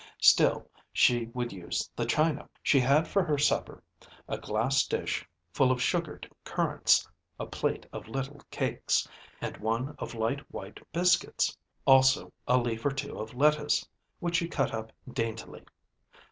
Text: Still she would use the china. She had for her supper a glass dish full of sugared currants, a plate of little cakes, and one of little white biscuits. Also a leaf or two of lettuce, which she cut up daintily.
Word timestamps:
Still 0.23 0.67
she 0.91 1.25
would 1.27 1.53
use 1.53 1.87
the 1.95 2.07
china. 2.07 2.49
She 2.63 2.79
had 2.79 3.07
for 3.07 3.23
her 3.23 3.37
supper 3.37 3.83
a 4.27 4.39
glass 4.39 4.83
dish 4.87 5.27
full 5.53 5.71
of 5.71 5.79
sugared 5.79 6.27
currants, 6.43 7.07
a 7.39 7.45
plate 7.45 7.85
of 7.93 8.07
little 8.07 8.41
cakes, 8.49 9.07
and 9.41 9.57
one 9.57 9.93
of 9.99 10.15
little 10.15 10.47
white 10.49 10.79
biscuits. 10.91 11.55
Also 11.85 12.33
a 12.47 12.57
leaf 12.57 12.83
or 12.83 12.89
two 12.91 13.15
of 13.19 13.35
lettuce, 13.35 13.87
which 14.19 14.37
she 14.37 14.47
cut 14.47 14.73
up 14.73 14.91
daintily. 15.07 15.63